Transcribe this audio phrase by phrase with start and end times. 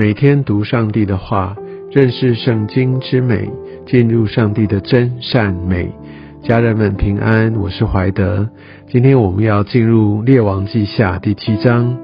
[0.00, 1.54] 每天读上帝的话，
[1.90, 3.50] 认识圣经之美，
[3.86, 5.92] 进入上帝的真善美。
[6.42, 8.48] 家人们平安，我是怀德。
[8.88, 11.98] 今天我们要进入列王记下第七章。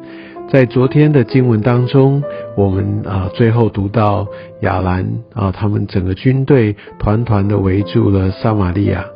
[0.52, 2.22] 在昨天的经文当中，
[2.54, 4.26] 我们啊最后读到
[4.60, 9.06] 亚兰啊，他们整个军队团团的围住了撒玛利亚。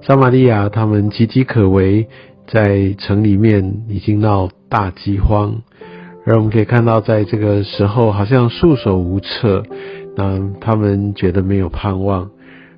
[0.00, 2.08] 撒玛利亚他们岌岌可危，
[2.46, 5.54] 在城里面已经闹大饥荒。
[6.24, 9.64] 而我们可以看到，在这个时候好像束手无策，
[10.16, 12.30] 那他们觉得没有盼望。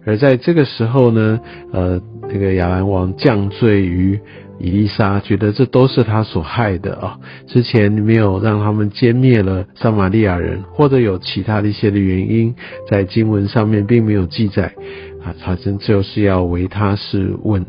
[0.07, 1.41] 而在这个时候呢，
[1.73, 4.19] 呃，这个亚兰王降罪于
[4.59, 7.19] 以利沙，觉得这都是他所害的啊。
[7.47, 12.55] 之前没有让他们歼灭了撒玛利亚人，或者有其他的一些的原因，
[12.91, 14.75] 在经文上面并没有记载
[15.23, 17.65] 啊，反正就是要为他是问。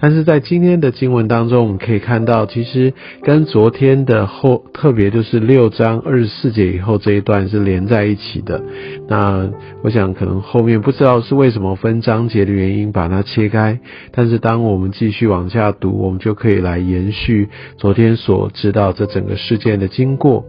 [0.00, 8.62] 但是在今天的经文当中，我们可以看到，其实跟昨天的后，特别就是六章二十四节以后这一段是连在一起的。
[9.08, 9.50] 那
[9.82, 13.80] 我想可能后面不知道是为什么分章节的原因把它切开，
[14.12, 20.44] 但是当我们继续往下读，我们就可以来延续昨天所知道这整个事件的经过。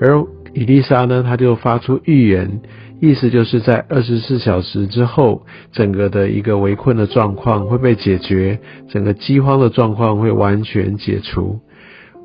[0.00, 0.22] 而
[0.56, 2.62] 伊丽莎呢，她就发出预言。
[2.98, 11.60] 意思就是在二十四小时之后，整个的一个围困的状况会被解决，整个饥荒的状况会完全解除。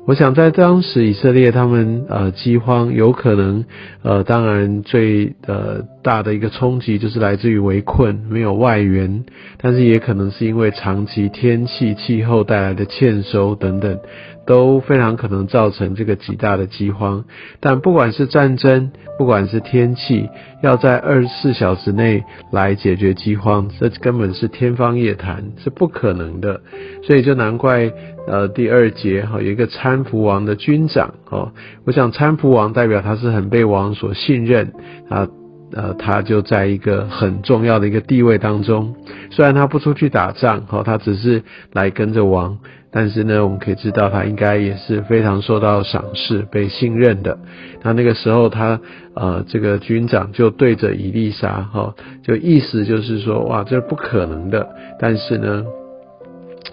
[0.04, 3.64] 我想在当时以色列他们呃饥荒有可能
[4.02, 9.24] 呃当然最呃大的一个冲击就是来自于围困没有外援，
[9.58, 14.00] 但是也可能是因为长期天气气候带来的欠收等等。
[14.44, 17.24] 都非常可能造成这个极大的饥荒，
[17.60, 20.28] 但不管是战争，不管是天气，
[20.62, 26.60] 要在二十四小时内来解决饥荒，这根本是天方夜谭，是不可能的。
[27.04, 27.92] 所以就难怪，
[28.26, 31.52] 呃，第二节哈有一个参仆王的军长哦，
[31.84, 34.72] 我想参仆王代表他是很被王所信任
[35.08, 35.28] 啊，
[35.72, 38.96] 呃，他就在一个很重要的一个地位当中，
[39.30, 42.58] 虽然他不出去打仗哈，他只是来跟着王。
[42.94, 47.38] 但是呢，我们可以知道他应该也是非常受到赏识、被信任的。
[47.82, 48.78] 那那个时候，他
[49.14, 54.68] 呃，这个军长就对着伊丽莎哈，就意思就是说，哇，这是不可能的。
[55.00, 55.64] 但是呢，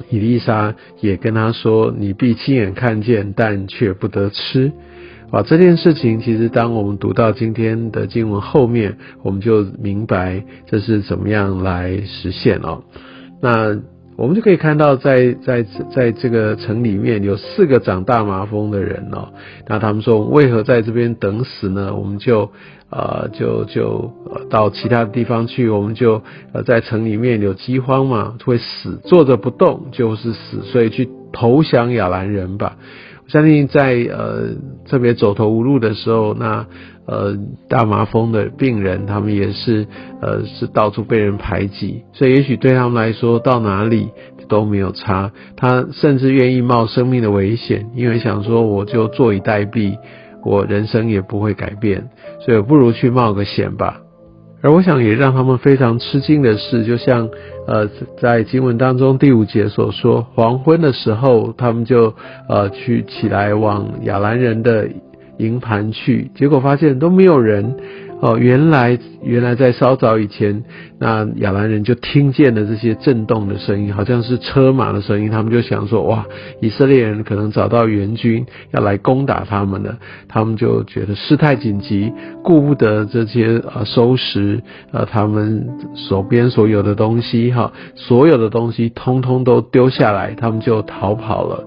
[0.09, 4.73] 伊丽莎也跟他说，你必亲眼看见，但却不得吃。
[5.31, 12.83] 哇，这件事情其实当我们读到今天的经文后面，我们就明白这是怎么样来实现哦。
[13.41, 13.79] 那。
[14.19, 15.63] 我们就可以看到，在在
[15.95, 19.29] 在这个城里面有四个长大麻风的人哦。
[19.65, 21.95] 那他们说，为何在这边等死呢？
[21.95, 22.51] 我们就
[22.89, 24.11] 呃就就
[24.49, 25.69] 到其他的地方去。
[25.69, 26.21] 我们就
[26.51, 32.75] 呃在城里面有饥荒嘛，会死，坐着不动就是死，所以去投降亚兰人吧。
[33.29, 34.49] 相信在呃
[34.85, 36.65] 特别走投无路的时候，那。
[37.11, 37.35] 呃，
[37.67, 39.87] 大麻风的病人，他们也是，
[40.21, 44.09] 呃，是到处被人排挤，所以也许对他们来说，到哪里
[44.47, 45.31] 都没有差。
[45.57, 49.97] 他甚至愿意冒生命的危险，因为想说，我就坐以待毙，
[50.45, 52.09] 我人生也不会改变，
[52.45, 54.01] 所以不如去冒个险吧。
[54.61, 57.29] 而我想也让他们非常吃惊的是，就像
[57.67, 57.89] 呃，
[58.21, 62.13] 在经文当中第五节所说，黄昏的时候，他们就
[62.47, 64.87] 呃去起来往亚兰人的。
[65.39, 67.77] 营盘去，结果发现都没有人
[68.19, 68.37] 哦。
[68.37, 70.63] 原来，原来在稍早以前，
[70.99, 75.29] 那亚兰人就听见了这些震动的声音，好像是车马的声音。
[75.29, 76.25] 他们就想说：哇，
[76.61, 79.97] 以色列人可能找到援军要来攻打他们了。
[80.27, 82.11] 他们就觉得事态紧急，
[82.43, 91.65] 顾不得这些呃收拾呃他们手边所有的东西哈，所有的东西通通都丢下来，他们就逃跑了。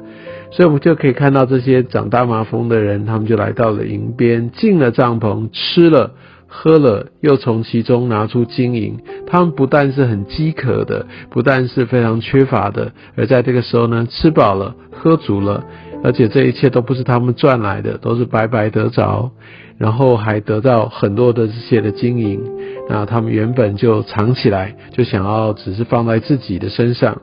[0.51, 6.13] 所以，我们就可以看到这些长大麻风的人，他们就来到了营边，进了帐篷，吃了、
[6.55, 8.99] 喝了，又从其中拿出金银。
[9.27, 15.65] 他们不但是很饥渴的，不但是非常缺乏的，而在这个时候呢，吃饱了、喝足了，
[16.05, 19.31] 而且这一切都不是他们赚来的，都是白白得着，
[19.79, 22.39] 然后还得到很多的这些的金银。
[22.87, 27.23] 那他们原本就藏起来，就想要只是放在自己的身上。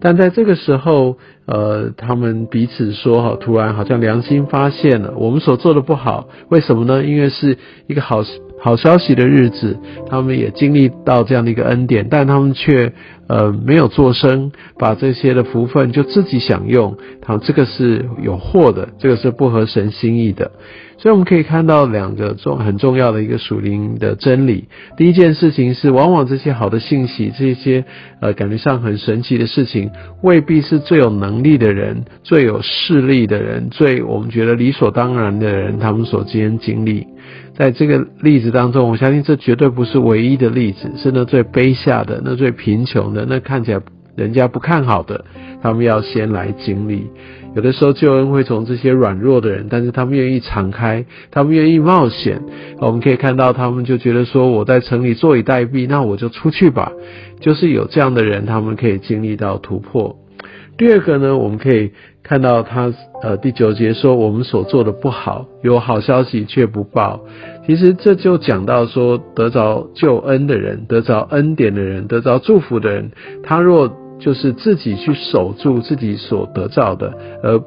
[0.00, 7.04] 但在这个时候，呃，他们彼此说哈，突然好像良心发现了，我们所做的不好，为什么呢？
[7.04, 7.58] 因为是
[7.88, 8.22] 一个好
[8.60, 9.78] 好消息的日子，
[10.08, 12.92] 他们也经历到这样的一个恩典，但他们却
[13.28, 20.50] 呃没有做声，把这些的福分就自己享用，他这个是有祸的，这个是不合神心意的。
[21.00, 24.66] 所以我们可以看到两个重很重要的一个属灵的真理。
[24.96, 27.84] 第一件事情是，往往这些好的信息，这些
[28.20, 29.92] 呃感觉上很神奇的事情，
[30.22, 37.06] 未必是最有能力的人、最有势力的人、最我们觉得理所当然的人，他们所今天经历。
[37.54, 43.80] 在这个例子当中，我相信这绝对不是唯一的例子，是那最卑下的、那最贫穷的、那看起来
[44.16, 45.24] 人家不看好的，
[45.62, 47.06] 他们要先来经历。
[47.54, 52.40] 有的时候救恩会从这些软弱的人，但是他们愿意敞开，他们愿意冒险。
[52.78, 56.92] 我们可以看到，他们就觉得说，我在城里坐以待毙，那我就出去吧。
[57.40, 60.16] 就是有这样的人，他们可以经历到突破。
[60.78, 61.90] 第二个呢，我们可以
[62.22, 67.20] 看到他呃第九节说，我们所做的不好，有好消息却不报。
[67.66, 73.10] 其实这就讲到说，得着救恩的人，得着恩典的人，得着祝福的人，
[73.42, 77.58] 他若就是自己去守住自己所得到的，而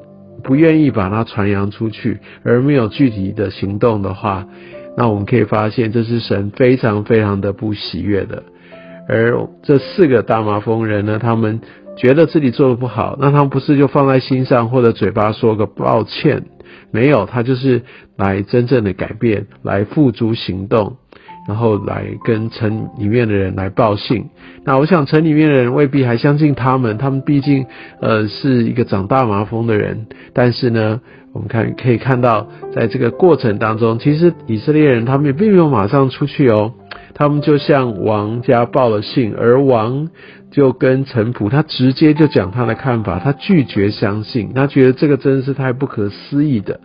[0.41, 4.47] 不愿意把它传扬出去，而没有具体的行动的话，
[4.95, 8.41] 那我们可以发现，这是神非常非常的不喜悦的。
[9.09, 11.59] 而这四个大麻风人呢，他们。
[11.97, 16.45] 觉得自己做的不好，那他们不是就放在心上，或者嘴巴说个抱歉？
[16.91, 17.83] 没有，他就是
[18.17, 20.97] 来真正的改变，来付诸行动，
[21.47, 24.29] 然后来跟城里面的人来报信。
[24.63, 27.65] 那我想城里面的人未必还相信他们，他们毕竟
[27.99, 30.07] 呃是一个长大麻风的人。
[30.33, 31.01] 但是呢，
[31.33, 36.73] 我们看可以看到，在这个过程当中，其实以色列人他们也并没有马上出去哦。
[37.13, 40.07] 他们就向王家报了信，而王
[40.49, 46.79] 就跟陈普，他直接就讲他的看法，他拒绝相信，他觉得这个真是太不可思议的。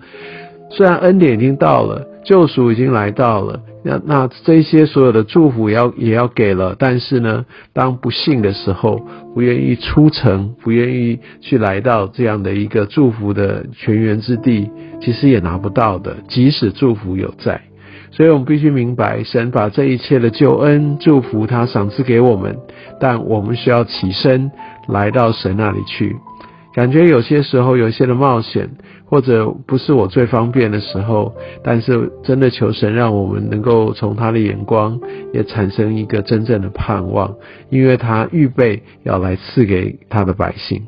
[0.70, 9.00] 虽然恩典已经到了，救赎已经来到了，那那这些所有的祝福也要也要给了，但是呢，当不幸的时候，
[9.32, 14.68] 不愿意出城，不愿意去来到这样的一个祝福的泉源之地，
[15.00, 17.60] 其实也拿不到的，即使祝福有在。
[18.10, 22.56] 所以我们必须明白，神把这一切的救恩、祝福，他赏赐给我们，
[22.98, 24.50] 但我们需要起身
[24.88, 26.16] 来到神那里去。
[26.74, 28.68] 感觉有些时候有些的冒险，
[29.06, 31.32] 或者不是我最方便的时候，
[31.62, 35.00] 但是真的求神让我们能够从他的眼光
[35.32, 37.34] 也产生一个真正的盼望，
[37.70, 40.82] 因为他预备要来赐给他的百姓。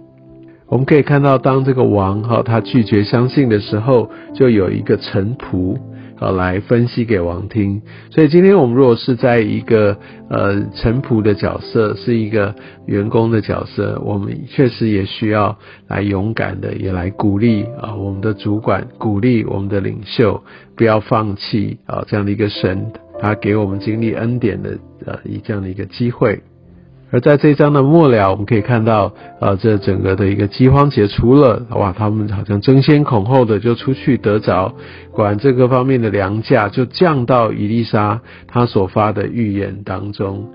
[0.66, 5.78] 我们可以看到，当这个王哈他拒绝相信的时候，就有一个臣仆。
[6.20, 7.82] 呃，来分析给王听。
[8.10, 9.96] 所以今天我们如果是在一个
[10.28, 12.54] 呃臣仆的角色，是一个
[12.86, 15.56] 员工的角色，我们确实也需要
[15.86, 20.42] 来勇敢的，也来鼓励啊我们的主管，鼓励我们的领袖，
[20.76, 26.40] 不要放弃啊这样的一个神，他给我们经历恩典的呃以这样的一个机会。
[27.10, 34.74] 而在这一章的末了，我们可以看到，呃，这整个的一个饥荒解除了，哇，他们好像争先恐后的就出去得着，
[35.10, 40.50] 管这个方面的粮价就降到伊丽莎他所发的预言当中，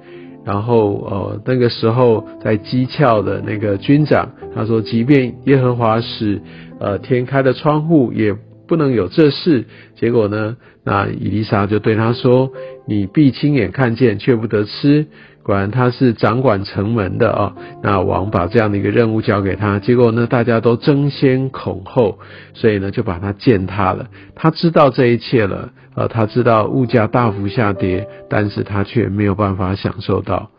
[0.45, 6.39] 然后呃那个时候在讥诮的那个军长，他说，即便耶和华使
[6.79, 8.35] 呃天开的窗户，也
[8.67, 9.65] 不能有这事。
[9.95, 12.51] 结果呢，那伊丽莎就对他说，
[12.88, 15.07] 你必亲眼看见，却不得吃。
[15.43, 22.17] 果然他是掌管城门的啊，那王把这样的一个任务交给他，结果呢，大家都争先恐后，
[22.53, 24.07] 所以呢就把他践踏了。
[24.35, 30.49] 他知道这一切了，呃，他知道物价大幅下跌，但是他却没有办法享受到。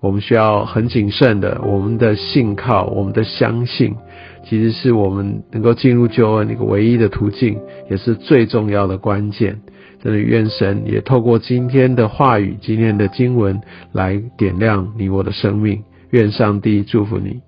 [0.00, 3.96] 我们需要很谨慎的，我们的信靠，我们的相信，
[4.44, 7.58] 其实是我们能够进入救恩一个唯一的途径，
[7.90, 9.60] 也是最重要的关键。
[10.02, 13.60] 真的愿神也透过今天的话语、今天的经文
[13.92, 15.82] 来点亮你我的生命。
[16.10, 17.47] 愿上帝祝福你。